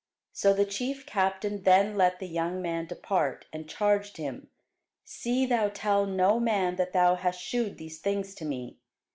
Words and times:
So 0.33 0.51
the 0.51 0.65
chief 0.65 1.05
captain 1.05 1.61
then 1.61 1.95
let 1.95 2.17
the 2.17 2.25
young 2.25 2.59
man 2.59 2.87
depart, 2.87 3.45
and 3.53 3.69
charged 3.69 4.17
him, 4.17 4.49
See 5.05 5.45
thou 5.45 5.69
tell 5.69 6.07
no 6.07 6.39
man 6.39 6.77
that 6.77 6.91
thou 6.91 7.13
hast 7.13 7.39
shewed 7.39 7.77
these 7.77 7.99
things 7.99 8.33
to 8.33 8.45
me. 8.45 8.79